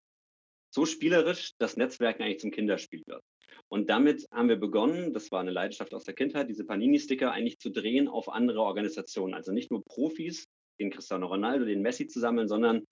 so 0.75 0.87
spielerisch, 0.87 1.53
dass 1.59 1.77
Netzwerken 1.77 2.23
eigentlich 2.23 2.41
zum 2.41 2.51
Kinderspiel 2.51 3.03
wird. 3.07 3.23
Und 3.69 3.91
damit 3.91 4.27
haben 4.31 4.49
wir 4.49 4.57
begonnen, 4.57 5.13
das 5.13 5.31
war 5.31 5.41
eine 5.41 5.51
Leidenschaft 5.51 5.95
aus 5.95 6.05
der 6.05 6.15
Kindheit, 6.15 6.49
diese 6.49 6.65
Panini-Sticker 6.65 7.31
eigentlich 7.31 7.59
zu 7.59 7.71
drehen 7.71 8.09
auf 8.09 8.29
andere 8.29 8.61
Organisationen. 8.63 9.35
Also 9.35 9.53
nicht 9.53 9.71
nur 9.71 9.83
Profis, 9.85 10.47
den 10.83 10.91
Cristiano 10.91 11.27
Ronaldo, 11.27 11.65
den 11.65 11.83
Messi 11.83 12.07
zu 12.07 12.21
sammeln, 12.21 12.49
sondern 12.49 12.87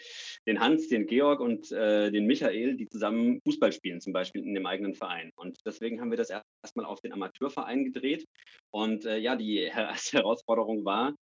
den 0.46 0.60
Hans, 0.60 0.88
den 0.88 1.06
Georg 1.06 1.40
und 1.40 1.70
äh, 1.72 2.10
den 2.10 2.26
Michael, 2.26 2.76
die 2.76 2.88
zusammen 2.88 3.40
Fußball 3.42 3.72
spielen, 3.72 4.00
zum 4.00 4.12
Beispiel 4.12 4.42
in 4.42 4.54
dem 4.54 4.66
eigenen 4.66 4.94
Verein. 4.94 5.30
Und 5.36 5.58
deswegen 5.66 6.00
haben 6.00 6.10
wir 6.10 6.18
das 6.18 6.30
erstmal 6.30 6.86
auf 6.86 7.00
den 7.00 7.12
Amateurverein 7.12 7.84
gedreht. 7.84 8.24
Und 8.70 9.04
äh, 9.04 9.18
ja, 9.18 9.36
die 9.36 9.58
erste 9.62 10.18
Herausforderung 10.18 10.84
war, 10.84 11.14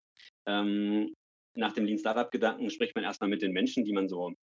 ähm, 0.47 1.13
nach 1.55 1.73
dem 1.73 1.85
Lean 1.85 1.97
Startup-Gedanken 1.97 2.69
spricht 2.69 2.95
man 2.95 3.03
erstmal 3.03 3.29
mit 3.29 3.41
den 3.41 3.51
Menschen, 3.51 3.83
die 3.83 3.93
man 3.93 4.07
so 4.07 4.33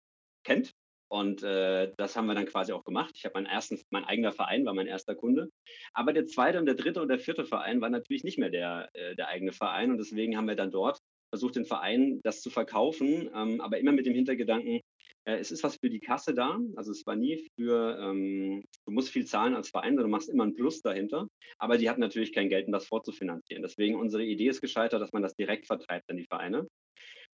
kennt. 0.44 0.72
Und 1.08 1.42
äh, 1.44 1.92
das 1.96 2.16
haben 2.16 2.26
wir 2.26 2.34
dann 2.34 2.46
quasi 2.46 2.72
auch 2.72 2.84
gemacht. 2.84 3.12
Ich 3.16 3.24
habe 3.24 3.34
meinen 3.34 3.46
ersten, 3.46 3.80
mein 3.90 4.04
eigener 4.04 4.32
Verein 4.32 4.66
war 4.66 4.74
mein 4.74 4.88
erster 4.88 5.14
Kunde. 5.14 5.50
Aber 5.94 6.12
der 6.12 6.26
zweite 6.26 6.58
und 6.58 6.66
der 6.66 6.74
dritte 6.74 7.00
und 7.00 7.08
der 7.08 7.20
vierte 7.20 7.44
Verein 7.44 7.80
war 7.80 7.90
natürlich 7.90 8.24
nicht 8.24 8.38
mehr 8.38 8.50
der, 8.50 8.90
äh, 8.92 9.14
der 9.14 9.28
eigene 9.28 9.52
Verein. 9.52 9.92
Und 9.92 9.98
deswegen 9.98 10.36
haben 10.36 10.48
wir 10.48 10.56
dann 10.56 10.72
dort 10.72 10.98
versucht, 11.30 11.56
den 11.56 11.66
Verein 11.66 12.20
das 12.22 12.40
zu 12.40 12.50
verkaufen, 12.50 13.30
ähm, 13.34 13.60
aber 13.60 13.78
immer 13.78 13.92
mit 13.92 14.06
dem 14.06 14.14
Hintergedanken, 14.14 14.80
äh, 15.26 15.38
es 15.38 15.50
ist 15.50 15.62
was 15.62 15.76
für 15.76 15.90
die 15.90 16.00
Kasse 16.00 16.34
da. 16.34 16.58
Also 16.76 16.92
es 16.92 17.04
war 17.06 17.16
nie 17.16 17.48
für, 17.56 17.98
ähm, 18.00 18.64
du 18.86 18.92
musst 18.92 19.10
viel 19.10 19.26
zahlen 19.26 19.54
als 19.54 19.70
Verein, 19.70 19.96
du 19.96 20.06
machst 20.08 20.28
immer 20.28 20.44
ein 20.44 20.54
Plus 20.54 20.80
dahinter. 20.80 21.28
Aber 21.58 21.78
die 21.78 21.90
hatten 21.90 22.00
natürlich 22.00 22.32
kein 22.32 22.48
Geld, 22.48 22.66
um 22.66 22.72
das 22.72 22.86
vorzufinanzieren. 22.86 23.62
Deswegen 23.62 23.96
unsere 23.96 24.24
Idee 24.24 24.48
ist 24.48 24.60
gescheitert, 24.60 25.02
dass 25.02 25.12
man 25.12 25.22
das 25.22 25.34
direkt 25.34 25.66
vertreibt 25.66 26.08
an 26.08 26.16
die 26.16 26.26
Vereine. 26.26 26.66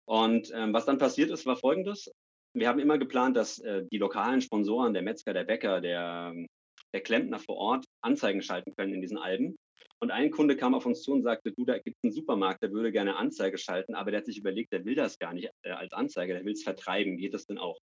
Und 0.06 0.50
ähm, 0.54 0.73
was 0.73 0.87
dann 0.87 0.99
passiert 0.99 1.30
ist, 1.30 1.47
war 1.47 1.56
folgendes. 1.56 2.11
Wir 2.54 2.68
haben 2.68 2.80
immer 2.80 2.99
geplant, 2.99 3.37
dass 3.37 3.59
äh, 3.59 3.85
die 3.92 3.99
lokalen 3.99 4.40
Sponsoren, 4.40 4.92
der 4.92 5.02
Metzger, 5.02 5.32
der 5.32 5.44
Bäcker, 5.44 5.80
der, 5.80 6.35
der 6.92 7.00
Klempner 7.00 7.38
vor 7.38 7.56
Ort 7.56 7.85
Anzeigen 8.02 8.42
schalten 8.42 8.75
können 8.76 8.94
in 8.94 9.00
diesen 9.00 9.18
Alben. 9.18 9.56
Und 9.99 10.10
ein 10.10 10.30
Kunde 10.30 10.56
kam 10.56 10.75
auf 10.75 10.87
uns 10.87 11.02
zu 11.02 11.12
und 11.12 11.22
sagte, 11.22 11.52
du, 11.52 11.64
da 11.64 11.78
gibt 11.78 11.96
es 11.99 12.04
einen 12.04 12.12
Supermarkt, 12.12 12.62
der 12.62 12.72
würde 12.72 12.90
gerne 12.90 13.16
Anzeige 13.16 13.58
schalten, 13.58 13.94
aber 13.94 14.10
der 14.10 14.18
hat 14.18 14.26
sich 14.26 14.38
überlegt, 14.38 14.72
der 14.72 14.84
will 14.84 14.94
das 14.94 15.18
gar 15.18 15.34
nicht 15.34 15.50
äh, 15.62 15.70
als 15.70 15.92
Anzeige, 15.92 16.32
der 16.32 16.44
will 16.44 16.54
es 16.54 16.62
vertreiben. 16.62 17.18
Geht 17.18 17.34
das 17.34 17.46
denn 17.46 17.58
auch? 17.58 17.78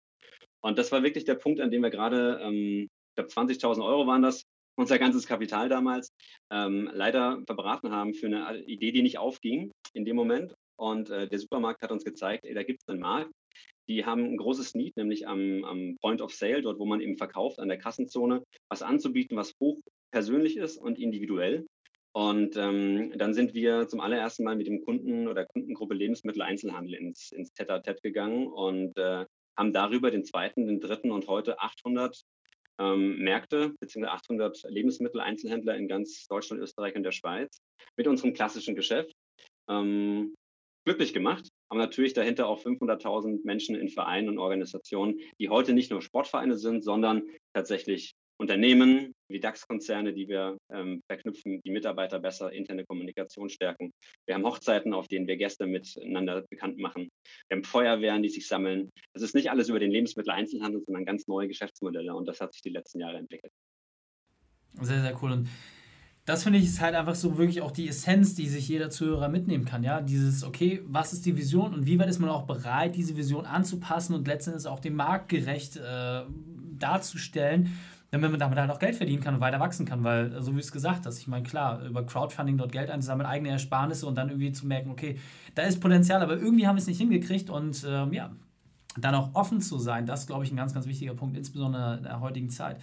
Und 0.63 0.79
das 0.79 0.91
war 0.93 1.03
wirklich 1.03 1.25
der 1.25 1.35
Punkt, 1.35 1.61
an 1.61 1.71
dem 1.71 1.83
wir 1.83 1.91
gerade, 1.91 2.41
ähm, 2.43 2.89
ich 2.89 3.15
glaube 3.17 3.31
20.000 3.31 3.85
Euro 3.85 4.07
waren 4.07 4.23
das, 4.23 4.43
unser 4.79 4.99
ganzes 4.99 5.27
Kapital 5.27 5.69
damals, 5.69 6.13
ähm, 6.51 6.91
leider 6.93 7.43
verbraten 7.47 7.91
haben 7.91 8.15
für 8.15 8.27
eine 8.27 8.63
Idee, 8.65 8.93
die 8.93 9.03
nicht 9.03 9.19
aufging 9.19 9.73
in 9.95 10.05
dem 10.05 10.17
Moment. 10.17 10.55
Und 10.79 11.09
äh, 11.11 11.29
der 11.29 11.39
Supermarkt 11.39 11.83
hat 11.83 11.93
uns 11.93 12.05
gezeigt, 12.05 12.45
ey, 12.45 12.55
da 12.55 12.63
gibt 12.63 12.83
es 12.83 12.89
einen 12.89 13.01
Markt. 13.01 13.31
Die 13.89 14.05
haben 14.05 14.25
ein 14.25 14.37
großes 14.37 14.75
Need, 14.75 14.97
nämlich 14.97 15.27
am, 15.29 15.65
am 15.65 15.97
Point 16.01 16.21
of 16.21 16.35
Sale, 16.35 16.61
dort 16.61 16.79
wo 16.79 16.87
man 16.87 17.01
eben 17.01 17.17
verkauft, 17.17 17.59
an 17.59 17.69
der 17.69 17.79
Kassenzone, 17.79 18.43
was 18.69 18.83
anzubieten, 18.83 19.37
was 19.37 19.53
hoch 19.61 19.79
persönlich 20.11 20.57
ist 20.57 20.77
und 20.77 20.99
individuell. 20.99 21.67
Und 22.17 22.57
ähm, 22.57 23.13
dann 23.19 23.35
sind 23.35 23.53
wir 23.53 23.89
zum 23.89 24.01
allerersten 24.01 24.43
Mal 24.43 24.57
mit 24.57 24.67
dem 24.67 24.81
Kunden 24.81 25.29
oder 25.29 25.45
Kundengruppe 25.45 25.93
Lebensmitteleinzelhandel 25.93 26.95
ins, 26.95 27.31
ins 27.31 27.53
Tete-a-Tete 27.53 28.01
gegangen 28.01 28.47
und 28.47 28.97
äh, 28.97 29.27
haben 29.55 29.75
darüber 29.75 30.11
den 30.11 30.25
zweiten, 30.25 30.67
den 30.67 30.81
dritten 30.81 31.11
und 31.11 31.27
heute 31.27 31.61
800 31.61 32.19
ähm, 32.79 33.19
Märkte 33.19 33.75
bzw. 33.81 34.07
800 34.07 34.63
Lebensmitteleinzelhändler 34.67 35.77
in 35.77 35.89
ganz 35.89 36.27
Deutschland, 36.27 36.63
Österreich 36.63 36.97
und 36.97 37.03
der 37.03 37.13
Schweiz 37.13 37.61
mit 37.99 38.07
unserem 38.07 38.33
klassischen 38.33 38.77
Geschäft 38.77 39.15
ähm, 39.69 40.35
glücklich 40.87 41.13
gemacht. 41.13 41.51
Haben 41.71 41.81
natürlich 41.81 42.15
dahinter 42.15 42.47
auch 42.47 42.65
500.000 42.65 43.41
Menschen 43.45 43.77
in 43.77 43.91
Vereinen 43.91 44.31
und 44.31 44.39
Organisationen, 44.39 45.21
die 45.39 45.51
heute 45.51 45.75
nicht 45.75 45.91
nur 45.91 46.01
Sportvereine 46.01 46.57
sind, 46.57 46.83
sondern 46.83 47.25
tatsächlich 47.53 48.16
Unternehmen 48.39 49.15
wie 49.29 49.41
DAX-Konzerne, 49.41 50.13
die 50.13 50.29
wir 50.29 50.57
ähm, 50.73 51.03
verknüpfen, 51.07 51.61
die 51.65 51.71
Mitarbeiter 51.71 52.19
besser, 52.19 52.53
interne 52.53 52.85
Kommunikation 52.85 53.49
stärken. 53.49 53.93
Wir 54.27 54.35
haben 54.35 54.45
Hochzeiten, 54.45 54.95
auf 54.95 55.09
denen 55.09 55.27
wir 55.27 55.37
Gäste 55.37 55.67
miteinander 55.67 56.45
bekannt 56.51 56.79
machen. 56.79 57.09
Wir 57.49 57.57
haben 57.57 57.65
Feuerwehren, 57.65 58.23
die 58.23 58.29
sich 58.29 58.47
sammeln. 58.47 58.91
Es 59.15 59.23
ist 59.23 59.35
nicht 59.35 59.51
alles 59.51 59.69
über 59.69 59.79
den 59.79 59.91
Lebensmitteleinzelhandel, 59.91 60.83
sondern 60.85 61.05
ganz 61.05 61.27
neue 61.27 61.49
Geschäftsmodelle 61.49 62.15
und 62.15 62.27
das 62.27 62.41
hat 62.41 62.53
sich 62.53 62.63
die 62.63 62.71
letzten 62.71 63.01
Jahre 63.01 63.19
entwickelt. 63.19 63.53
Sehr, 64.81 65.01
sehr 65.01 65.23
cool. 65.23 65.33
Und 65.33 65.49
das 66.27 66.43
finde 66.43 66.59
ich 66.59 66.65
ist 66.65 66.81
halt 66.81 66.97
einfach 66.97 67.15
so 67.15 67.39
wirklich 67.39 67.63
auch 67.63 67.71
die 67.71 67.89
Essenz, 67.89 68.35
die 68.35 68.49
sich 68.49 68.69
jeder 68.69 68.91
Zuhörer 68.91 69.29
mitnehmen 69.29 69.65
kann. 69.65 69.85
Ja, 69.85 70.01
dieses, 70.01 70.43
okay, 70.43 70.83
was 70.85 71.13
ist 71.13 71.25
die 71.25 71.37
Vision 71.37 71.73
und 71.73 71.87
wie 71.87 71.99
weit 71.99 72.09
ist 72.09 72.19
man 72.19 72.31
auch 72.31 72.47
bereit, 72.47 72.97
diese 72.97 73.17
Vision 73.17 73.47
anzupassen 73.47 74.15
und 74.15 74.27
letztendlich 74.27 74.67
auch 74.67 74.81
dem 74.81 74.97
Markt 74.97 75.29
gerecht 75.29 75.77
äh, 75.77 76.23
darzustellen, 76.79 77.79
damit 78.11 78.31
man 78.31 78.41
damit 78.41 78.59
halt 78.59 78.71
auch 78.71 78.79
Geld 78.79 78.97
verdienen 78.97 79.23
kann 79.23 79.35
und 79.35 79.41
weiter 79.41 79.61
wachsen 79.61 79.87
kann. 79.87 80.05
Weil, 80.05 80.41
so 80.43 80.55
wie 80.55 80.61
es 80.61 80.73
gesagt 80.73 81.07
hast, 81.07 81.19
ich 81.19 81.27
meine, 81.27 81.43
klar, 81.43 81.83
über 81.85 82.05
Crowdfunding 82.05 82.59
dort 82.59 82.73
Geld 82.73 82.91
einzusammeln, 82.91 83.29
eigene 83.29 83.51
Ersparnisse 83.51 84.07
und 84.07 84.17
dann 84.17 84.29
irgendwie 84.29 84.53
zu 84.53 84.67
merken, 84.67 84.91
okay, 84.91 85.19
da 85.55 85.63
ist 85.63 85.81
Potenzial, 85.81 86.23
aber 86.23 86.37
irgendwie 86.37 86.67
haben 86.67 86.77
wir 86.77 86.81
es 86.81 86.87
nicht 86.87 86.99
hingekriegt 86.99 87.51
und 87.51 87.85
ähm, 87.89 88.13
ja, 88.13 88.31
dann 88.99 89.15
auch 89.15 89.35
offen 89.35 89.61
zu 89.61 89.79
sein, 89.79 90.07
das 90.07 90.27
glaube 90.27 90.45
ich 90.45 90.53
ein 90.53 90.57
ganz, 90.57 90.73
ganz 90.73 90.87
wichtiger 90.87 91.15
Punkt, 91.15 91.37
insbesondere 91.37 91.99
in 91.99 92.03
der 92.05 92.21
heutigen 92.21 92.51
Zeit. 92.51 92.79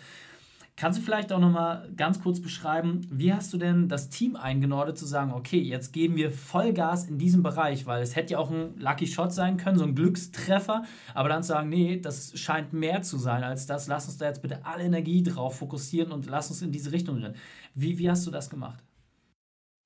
Kannst 0.76 1.00
du 1.00 1.04
vielleicht 1.04 1.32
auch 1.32 1.40
nochmal 1.40 1.92
ganz 1.96 2.20
kurz 2.20 2.42
beschreiben, 2.42 3.02
wie 3.12 3.32
hast 3.32 3.54
du 3.54 3.58
denn 3.58 3.90
das 3.90 4.10
Team 4.10 4.36
eingenordet, 4.36 4.98
zu 4.98 5.06
sagen, 5.06 5.32
okay, 5.32 5.60
jetzt 5.60 5.94
geben 5.94 6.16
wir 6.16 6.32
Vollgas 6.32 7.08
in 7.08 7.20
diesem 7.20 7.44
Bereich, 7.44 7.86
weil 7.86 8.02
es 8.02 8.16
hätte 8.16 8.34
ja 8.34 8.40
auch 8.40 8.50
ein 8.50 8.76
Lucky 8.80 9.06
Shot 9.06 9.32
sein 9.32 9.58
können, 9.58 9.78
so 9.78 9.84
ein 9.84 9.94
Glückstreffer, 9.94 10.84
aber 11.14 11.30
dann 11.30 11.44
zu 11.44 11.50
sagen, 11.50 11.70
nee, 11.70 12.00
das 12.00 12.38
scheint 12.40 12.74
mehr 12.74 13.04
zu 13.04 13.20
sein 13.20 13.44
als 13.44 13.68
das, 13.68 13.88
lass 13.88 14.08
uns 14.08 14.18
da 14.18 14.26
jetzt 14.26 14.42
bitte 14.42 14.66
alle 14.66 14.84
Energie 14.84 15.22
drauf 15.22 15.60
fokussieren 15.60 16.12
und 16.12 16.26
lass 16.26 16.50
uns 16.50 16.64
in 16.64 16.72
diese 16.72 16.92
Richtung 16.92 17.18
rennen. 17.18 17.36
Wie, 17.76 18.00
wie 18.00 18.10
hast 18.10 18.26
du 18.26 18.32
das 18.32 18.50
gemacht? 18.50 18.84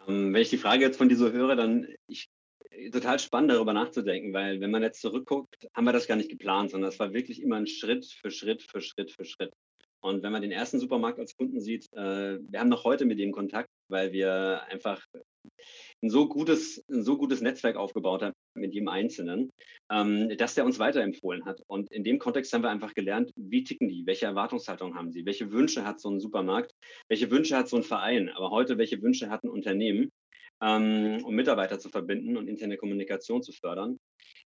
Ähm, 0.08 0.34
wenn 0.34 0.42
ich 0.42 0.50
die 0.50 0.58
Frage 0.58 0.86
jetzt 0.86 0.98
von 0.98 1.10
dir 1.10 1.18
so 1.18 1.34
höre, 1.34 1.58
dann 1.58 1.86
ich, 2.08 2.30
total 2.94 3.20
spannend 3.20 3.52
darüber 3.52 3.74
nachzudenken, 3.74 4.32
weil 4.32 4.62
wenn 4.62 4.72
man 4.72 4.84
jetzt 4.84 5.02
zurückguckt, 5.02 5.68
haben 5.74 5.86
wir 5.86 5.94
das 5.94 6.08
gar 6.08 6.16
nicht 6.16 6.30
geplant, 6.30 6.72
sondern 6.72 6.90
es 6.90 7.00
war 7.00 7.14
wirklich 7.14 7.42
immer 7.42 7.58
ein 7.58 7.68
Schritt 7.68 8.06
für 8.06 8.32
Schritt 8.32 8.64
für 8.64 8.80
Schritt 8.80 9.12
für 9.12 9.26
Schritt. 9.26 9.54
Und 10.08 10.24
wenn 10.24 10.32
man 10.32 10.42
den 10.42 10.52
ersten 10.52 10.80
Supermarkt 10.80 11.20
als 11.20 11.36
Kunden 11.36 11.60
sieht, 11.60 11.92
äh, 11.94 12.40
wir 12.40 12.60
haben 12.60 12.70
noch 12.70 12.86
heute 12.86 13.04
mit 13.04 13.20
dem 13.20 13.34
Kontakt, 13.34 13.68
weil 13.90 14.14
wir 14.14 14.64
einfach 14.70 15.06
ein 16.02 16.10
so 16.10 16.30
gutes, 16.30 16.84
ein 16.90 17.04
so 17.04 17.18
gutes 17.18 17.42
Netzwerk 17.42 17.76
aufgebaut 17.76 18.22
haben 18.22 18.34
mit 18.56 18.74
jedem 18.74 18.88
Einzelnen, 18.88 19.50
ähm, 19.92 20.36
dass 20.38 20.56
der 20.56 20.66
uns 20.66 20.80
weiterempfohlen 20.80 21.46
hat. 21.46 21.62
Und 21.68 21.92
in 21.92 22.04
dem 22.06 22.20
Kontext 22.20 22.54
haben 22.54 22.62
wir 22.62 22.70
einfach 22.70 22.94
gelernt, 22.94 23.32
wie 23.36 23.64
ticken 23.64 23.90
die, 23.90 24.06
welche 24.06 24.26
Erwartungshaltung 24.26 24.96
haben 24.96 25.12
sie, 25.12 25.26
welche 25.26 25.52
Wünsche 25.52 25.84
hat 25.84 26.00
so 26.00 26.10
ein 26.10 26.20
Supermarkt, 26.20 26.72
welche 27.10 27.30
Wünsche 27.30 27.58
hat 27.58 27.68
so 27.68 27.76
ein 27.76 27.84
Verein, 27.84 28.30
aber 28.30 28.52
heute, 28.52 28.78
welche 28.78 29.02
Wünsche 29.02 29.30
hat 29.30 29.44
ein 29.44 29.50
Unternehmen, 29.50 30.10
ähm, 30.62 31.24
um 31.24 31.36
Mitarbeiter 31.36 31.80
zu 31.80 31.90
verbinden 31.90 32.38
und 32.38 32.48
interne 32.48 32.78
Kommunikation 32.78 33.44
zu 33.44 33.52
fördern 33.52 33.98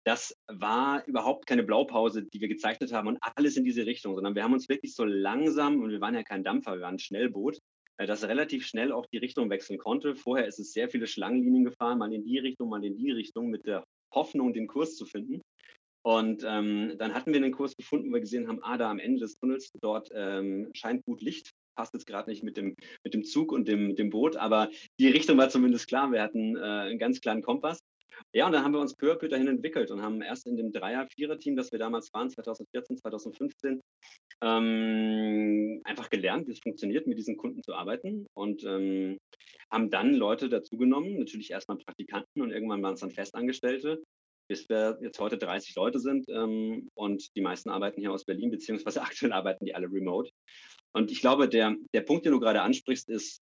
das 0.06 0.38
war 0.46 1.04
überhaupt 1.06 1.46
keine 1.46 1.64
Blaupause, 1.64 2.22
die 2.22 2.40
wir 2.40 2.46
gezeichnet 2.46 2.92
haben 2.92 3.08
und 3.08 3.18
alles 3.20 3.56
in 3.56 3.64
diese 3.64 3.86
Richtung, 3.86 4.14
sondern 4.14 4.36
wir 4.36 4.44
haben 4.44 4.52
uns 4.52 4.68
wirklich 4.68 4.94
so 4.94 5.04
langsam, 5.04 5.82
und 5.82 5.90
wir 5.90 6.00
waren 6.00 6.14
ja 6.14 6.22
kein 6.22 6.44
Dampfer, 6.44 6.74
wir 6.76 6.82
waren 6.82 6.94
ein 6.94 7.00
Schnellboot, 7.00 7.58
äh, 7.96 8.06
das 8.06 8.22
relativ 8.22 8.64
schnell 8.64 8.92
auch 8.92 9.06
die 9.06 9.18
Richtung 9.18 9.50
wechseln 9.50 9.78
konnte. 9.78 10.14
Vorher 10.14 10.46
ist 10.46 10.60
es 10.60 10.72
sehr 10.72 10.88
viele 10.88 11.08
Schlangenlinien 11.08 11.64
gefahren, 11.64 11.98
mal 11.98 12.12
in 12.12 12.24
die 12.24 12.38
Richtung, 12.38 12.68
mal 12.68 12.84
in 12.84 12.96
die 12.96 13.10
Richtung, 13.10 13.50
mit 13.50 13.66
der 13.66 13.82
Hoffnung, 14.14 14.54
den 14.54 14.68
Kurs 14.68 14.94
zu 14.94 15.06
finden. 15.06 15.42
Und 16.04 16.44
ähm, 16.46 16.94
dann 16.98 17.12
hatten 17.12 17.32
wir 17.32 17.42
einen 17.42 17.50
Kurs 17.50 17.74
gefunden, 17.76 18.10
wo 18.10 18.14
wir 18.14 18.20
gesehen 18.20 18.46
haben, 18.46 18.62
ah, 18.62 18.78
da 18.78 18.88
am 18.92 19.00
Ende 19.00 19.18
des 19.18 19.36
Tunnels, 19.40 19.72
dort 19.80 20.08
ähm, 20.14 20.70
scheint 20.72 21.04
gut 21.04 21.20
Licht. 21.20 21.50
Passt 21.76 21.94
jetzt 21.94 22.06
gerade 22.06 22.30
nicht 22.30 22.42
mit 22.42 22.56
dem, 22.56 22.74
mit 23.04 23.14
dem 23.14 23.24
Zug 23.24 23.52
und 23.52 23.68
dem, 23.68 23.94
dem 23.94 24.10
Boot, 24.10 24.36
aber 24.36 24.70
die 24.98 25.08
Richtung 25.08 25.38
war 25.38 25.48
zumindest 25.48 25.88
klar. 25.88 26.10
Wir 26.10 26.22
hatten 26.22 26.56
äh, 26.56 26.60
einen 26.60 26.98
ganz 26.98 27.20
kleinen 27.20 27.42
Kompass 27.42 27.80
ja, 28.32 28.46
und 28.46 28.52
dann 28.52 28.64
haben 28.64 28.72
wir 28.72 28.80
uns 28.80 28.94
peu 28.94 29.12
à 29.12 29.16
peu 29.16 29.28
dahin 29.28 29.48
entwickelt 29.48 29.90
und 29.90 30.02
haben 30.02 30.22
erst 30.22 30.46
in 30.46 30.56
dem 30.56 30.72
Dreier-Vierer-Team, 30.72 31.56
das 31.56 31.72
wir 31.72 31.78
damals 31.78 32.12
waren, 32.12 32.30
2014, 32.30 32.98
2015, 32.98 33.80
ähm, 34.42 35.80
einfach 35.84 36.10
gelernt, 36.10 36.46
wie 36.46 36.52
es 36.52 36.60
funktioniert, 36.60 37.06
mit 37.06 37.18
diesen 37.18 37.36
Kunden 37.36 37.62
zu 37.62 37.74
arbeiten 37.74 38.26
und 38.34 38.64
ähm, 38.64 39.18
haben 39.70 39.90
dann 39.90 40.14
Leute 40.14 40.48
dazugenommen, 40.48 41.18
natürlich 41.18 41.50
erstmal 41.50 41.78
Praktikanten 41.78 42.42
und 42.42 42.50
irgendwann 42.50 42.82
waren 42.82 42.94
es 42.94 43.00
dann 43.00 43.10
Festangestellte, 43.10 44.02
bis 44.48 44.68
wir 44.68 44.98
jetzt 45.02 45.18
heute 45.18 45.38
30 45.38 45.74
Leute 45.74 45.98
sind 45.98 46.28
ähm, 46.28 46.88
und 46.94 47.34
die 47.36 47.40
meisten 47.40 47.70
arbeiten 47.70 48.00
hier 48.00 48.12
aus 48.12 48.24
Berlin, 48.24 48.50
beziehungsweise 48.50 49.02
aktuell 49.02 49.32
arbeiten 49.32 49.64
die 49.64 49.74
alle 49.74 49.90
remote. 49.90 50.30
Und 50.92 51.10
ich 51.10 51.20
glaube, 51.20 51.48
der, 51.48 51.74
der 51.92 52.00
Punkt, 52.02 52.24
den 52.24 52.32
du 52.32 52.40
gerade 52.40 52.62
ansprichst, 52.62 53.08
ist, 53.08 53.40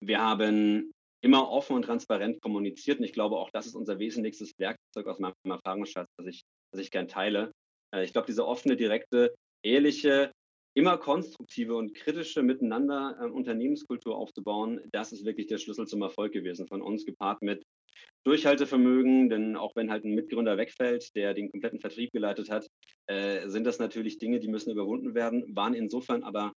wir 0.00 0.20
haben 0.20 0.92
immer 1.22 1.50
offen 1.50 1.76
und 1.76 1.82
transparent 1.82 2.40
kommuniziert. 2.42 2.98
Und 2.98 3.04
ich 3.04 3.12
glaube, 3.12 3.36
auch 3.36 3.50
das 3.50 3.66
ist 3.66 3.74
unser 3.74 3.98
wesentlichstes 3.98 4.52
Werkzeug 4.58 5.06
aus 5.06 5.18
meinem 5.18 5.34
Erfahrungsschatz, 5.44 6.08
das 6.18 6.26
ich, 6.26 6.42
das 6.70 6.80
ich 6.80 6.90
gern 6.90 7.08
teile. 7.08 7.52
Äh, 7.94 8.04
ich 8.04 8.12
glaube, 8.12 8.26
diese 8.26 8.46
offene, 8.46 8.76
direkte, 8.76 9.34
ehrliche, 9.62 10.32
immer 10.76 10.98
konstruktive 10.98 11.76
und 11.76 11.94
kritische 11.94 12.42
Miteinander 12.42 13.16
äh, 13.20 13.26
Unternehmenskultur 13.26 14.16
aufzubauen, 14.16 14.80
das 14.92 15.12
ist 15.12 15.24
wirklich 15.24 15.46
der 15.46 15.58
Schlüssel 15.58 15.86
zum 15.86 16.02
Erfolg 16.02 16.32
gewesen. 16.32 16.66
Von 16.66 16.82
uns 16.82 17.06
gepaart 17.06 17.42
mit 17.42 17.64
Durchhaltevermögen, 18.24 19.28
denn 19.28 19.56
auch 19.56 19.76
wenn 19.76 19.90
halt 19.90 20.04
ein 20.04 20.14
Mitgründer 20.14 20.56
wegfällt, 20.56 21.14
der 21.14 21.34
den 21.34 21.50
kompletten 21.50 21.80
Vertrieb 21.80 22.12
geleitet 22.12 22.50
hat, 22.50 22.66
äh, 23.06 23.48
sind 23.48 23.64
das 23.64 23.78
natürlich 23.78 24.18
Dinge, 24.18 24.40
die 24.40 24.48
müssen 24.48 24.70
überwunden 24.70 25.14
werden, 25.14 25.44
waren 25.54 25.74
insofern 25.74 26.22
aber 26.22 26.52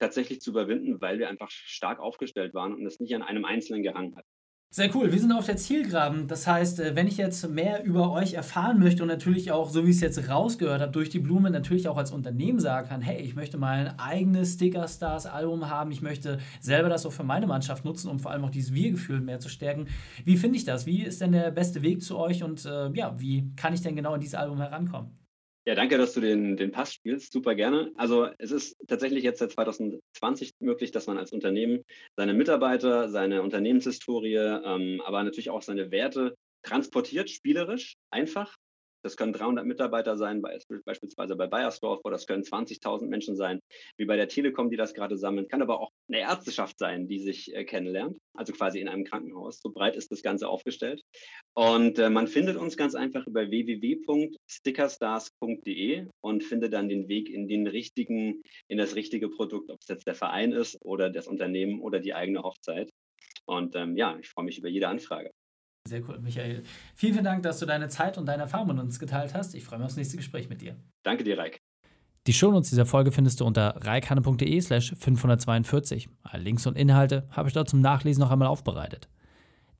tatsächlich 0.00 0.40
zu 0.40 0.50
überwinden, 0.50 1.00
weil 1.00 1.18
wir 1.18 1.28
einfach 1.28 1.50
stark 1.50 2.00
aufgestellt 2.00 2.54
waren 2.54 2.74
und 2.74 2.86
es 2.86 3.00
nicht 3.00 3.14
an 3.14 3.22
einem 3.22 3.44
Einzelnen 3.44 3.82
gehangen 3.82 4.16
hat. 4.16 4.24
Sehr 4.70 4.94
cool. 4.94 5.10
Wir 5.10 5.18
sind 5.18 5.32
auf 5.32 5.46
der 5.46 5.56
Zielgraben. 5.56 6.28
Das 6.28 6.46
heißt, 6.46 6.80
äh, 6.80 6.94
wenn 6.94 7.06
ich 7.06 7.16
jetzt 7.16 7.48
mehr 7.48 7.84
über 7.84 8.12
euch 8.12 8.34
erfahren 8.34 8.78
möchte 8.78 9.02
und 9.02 9.08
natürlich 9.08 9.50
auch, 9.50 9.70
so 9.70 9.86
wie 9.86 9.90
ich 9.90 9.96
es 9.96 10.02
jetzt 10.02 10.28
rausgehört 10.28 10.82
habe, 10.82 10.92
durch 10.92 11.08
die 11.08 11.20
Blume 11.20 11.50
natürlich 11.50 11.88
auch 11.88 11.96
als 11.96 12.12
Unternehmen 12.12 12.60
sagen 12.60 12.86
kann, 12.86 13.00
hey, 13.00 13.22
ich 13.22 13.34
möchte 13.34 13.56
mal 13.56 13.88
ein 13.88 13.98
eigenes 13.98 14.54
Sticker 14.54 14.86
Stars 14.86 15.24
Album 15.24 15.70
haben, 15.70 15.90
ich 15.90 16.02
möchte 16.02 16.38
selber 16.60 16.90
das 16.90 17.06
auch 17.06 17.12
für 17.12 17.24
meine 17.24 17.46
Mannschaft 17.46 17.86
nutzen, 17.86 18.10
um 18.10 18.20
vor 18.20 18.30
allem 18.30 18.44
auch 18.44 18.50
dieses 18.50 18.74
Wir-Gefühl 18.74 19.22
mehr 19.22 19.40
zu 19.40 19.48
stärken. 19.48 19.86
Wie 20.26 20.36
finde 20.36 20.58
ich 20.58 20.66
das? 20.66 20.84
Wie 20.84 21.02
ist 21.02 21.22
denn 21.22 21.32
der 21.32 21.50
beste 21.50 21.80
Weg 21.80 22.02
zu 22.02 22.18
euch 22.18 22.42
und 22.44 22.66
äh, 22.66 22.90
ja, 22.92 23.18
wie 23.18 23.50
kann 23.56 23.72
ich 23.72 23.80
denn 23.80 23.96
genau 23.96 24.14
in 24.14 24.20
dieses 24.20 24.34
Album 24.34 24.58
herankommen? 24.58 25.27
Ja, 25.68 25.74
danke, 25.74 25.98
dass 25.98 26.14
du 26.14 26.22
den, 26.22 26.56
den 26.56 26.70
Pass 26.70 26.94
spielst. 26.94 27.30
Super 27.30 27.54
gerne. 27.54 27.92
Also 27.94 28.30
es 28.38 28.52
ist 28.52 28.74
tatsächlich 28.86 29.22
jetzt 29.22 29.40
seit 29.40 29.52
2020 29.52 30.52
möglich, 30.60 30.92
dass 30.92 31.06
man 31.06 31.18
als 31.18 31.30
Unternehmen 31.30 31.84
seine 32.16 32.32
Mitarbeiter, 32.32 33.10
seine 33.10 33.42
Unternehmenshistorie, 33.42 34.36
ähm, 34.36 35.02
aber 35.04 35.22
natürlich 35.22 35.50
auch 35.50 35.60
seine 35.60 35.90
Werte 35.90 36.34
transportiert, 36.62 37.28
spielerisch, 37.28 37.96
einfach 38.10 38.56
das 39.02 39.16
können 39.16 39.32
300 39.32 39.64
Mitarbeiter 39.64 40.16
sein, 40.16 40.42
beispielsweise 40.42 41.36
bei 41.36 41.46
Bayersdorf, 41.46 42.00
oder 42.04 42.14
das 42.14 42.26
können 42.26 42.42
20.000 42.42 43.06
Menschen 43.06 43.36
sein, 43.36 43.60
wie 43.96 44.06
bei 44.06 44.16
der 44.16 44.26
Telekom, 44.28 44.70
die 44.70 44.76
das 44.76 44.94
gerade 44.94 45.16
sammeln. 45.16 45.46
Kann 45.48 45.62
aber 45.62 45.80
auch 45.80 45.92
eine 46.08 46.18
Ärzteschaft 46.20 46.78
sein, 46.78 47.08
die 47.08 47.20
sich 47.20 47.54
äh, 47.54 47.64
kennenlernt, 47.64 48.18
also 48.34 48.52
quasi 48.52 48.80
in 48.80 48.88
einem 48.88 49.04
Krankenhaus. 49.04 49.60
So 49.60 49.70
breit 49.70 49.96
ist 49.96 50.10
das 50.10 50.22
Ganze 50.22 50.48
aufgestellt. 50.48 51.02
Und 51.54 51.98
äh, 51.98 52.10
man 52.10 52.26
findet 52.26 52.56
uns 52.56 52.76
ganz 52.76 52.94
einfach 52.94 53.26
über 53.26 53.50
www.stickerstars.de 53.50 56.06
und 56.20 56.44
findet 56.44 56.72
dann 56.72 56.88
den 56.88 57.08
Weg 57.08 57.28
in 57.30 57.48
den 57.48 57.66
richtigen, 57.66 58.42
in 58.68 58.78
das 58.78 58.94
richtige 58.94 59.28
Produkt, 59.28 59.70
ob 59.70 59.80
es 59.80 59.88
jetzt 59.88 60.06
der 60.06 60.14
Verein 60.14 60.52
ist 60.52 60.78
oder 60.82 61.10
das 61.10 61.26
Unternehmen 61.26 61.80
oder 61.80 61.98
die 62.00 62.14
eigene 62.14 62.42
Hochzeit. 62.42 62.90
Und 63.46 63.74
ähm, 63.76 63.96
ja, 63.96 64.18
ich 64.20 64.28
freue 64.28 64.44
mich 64.44 64.58
über 64.58 64.68
jede 64.68 64.88
Anfrage. 64.88 65.30
Sehr 65.88 66.02
cool, 66.08 66.18
Michael. 66.20 66.62
Vielen, 66.94 67.14
vielen 67.14 67.24
Dank, 67.24 67.42
dass 67.42 67.58
du 67.58 67.66
deine 67.66 67.88
Zeit 67.88 68.18
und 68.18 68.26
deine 68.26 68.42
Erfahrungen 68.42 68.76
mit 68.76 68.84
uns 68.84 68.98
geteilt 68.98 69.34
hast. 69.34 69.54
Ich 69.54 69.64
freue 69.64 69.78
mich 69.78 69.86
aufs 69.86 69.96
nächste 69.96 70.16
Gespräch 70.16 70.48
mit 70.48 70.60
dir. 70.60 70.76
Danke 71.02 71.24
dir, 71.24 71.38
Reik. 71.38 71.60
Die 72.26 72.34
Shownotes 72.34 72.68
dieser 72.68 72.84
Folge 72.84 73.10
findest 73.10 73.40
du 73.40 73.46
unter 73.46 73.74
reikhanne.de 73.80 74.60
slash 74.60 74.94
542. 74.98 76.10
Alle 76.22 76.42
Links 76.42 76.66
und 76.66 76.76
Inhalte 76.76 77.26
habe 77.30 77.48
ich 77.48 77.54
dort 77.54 77.70
zum 77.70 77.80
Nachlesen 77.80 78.20
noch 78.20 78.30
einmal 78.30 78.48
aufbereitet. 78.48 79.08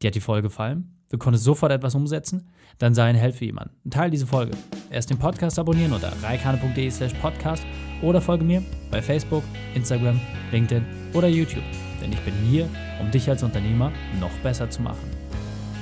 Dir 0.01 0.09
hat 0.09 0.15
die 0.15 0.21
Folge 0.21 0.49
gefallen? 0.49 0.95
Du 1.11 1.19
konntest 1.19 1.45
sofort 1.45 1.73
etwas 1.73 1.95
umsetzen? 1.95 2.49
Dann 2.79 2.95
sei 2.95 3.05
ein 3.05 3.17
Held 3.17 3.35
für 3.35 3.45
jemanden. 3.45 3.91
Teil 3.91 4.11
diese 4.11 4.27
Folge. 4.27 4.53
Erst 4.91 5.11
den 5.11 5.19
Podcast 5.19 5.59
abonnieren 5.59 5.93
unter 5.93 6.13
reikhanne.de 6.23 6.91
slash 6.91 7.15
podcast 7.15 7.67
oder 8.01 8.21
folge 8.21 8.45
mir 8.45 8.63
bei 8.91 9.03
Facebook, 9.03 9.43
Instagram, 9.75 10.21
LinkedIn 10.53 10.85
oder 11.15 11.29
YouTube. 11.29 11.65
Denn 12.01 12.13
ich 12.13 12.21
bin 12.21 12.35
hier, 12.49 12.69
um 13.01 13.11
dich 13.11 13.29
als 13.29 13.43
Unternehmer 13.43 13.93
noch 14.21 14.33
besser 14.43 14.71
zu 14.71 14.83
machen. 14.83 15.28